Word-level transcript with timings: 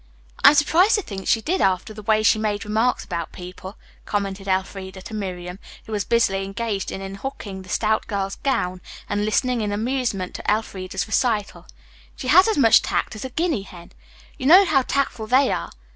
"I 0.43 0.47
am 0.49 0.55
surprised 0.55 0.95
to 0.95 1.03
think 1.03 1.27
she 1.27 1.41
did 1.41 1.61
after 1.61 1.93
the 1.93 2.01
way 2.01 2.23
she 2.23 2.39
made 2.39 2.65
remarks 2.65 3.05
about 3.05 3.31
people," 3.31 3.77
commented 4.05 4.47
Elfreda 4.47 4.99
to 5.03 5.13
Miriam, 5.13 5.59
who 5.85 5.91
was 5.91 6.05
busily 6.05 6.43
engaged 6.43 6.91
in 6.91 7.01
unhooking 7.03 7.61
the 7.61 7.69
stout 7.69 8.07
girl's 8.07 8.37
gown 8.37 8.81
and 9.07 9.23
listening 9.25 9.61
in 9.61 9.71
amusement 9.71 10.33
to 10.33 10.51
Elfreda's 10.51 11.05
recital. 11.05 11.67
"She 12.15 12.29
has 12.29 12.47
as 12.47 12.57
much 12.57 12.81
tact 12.81 13.15
as 13.15 13.23
a 13.25 13.29
guinea 13.29 13.61
hen. 13.61 13.91
You 14.39 14.47
know 14.47 14.65
how 14.65 14.81
tactful 14.81 15.27
they 15.27 15.51
are?" 15.51 15.69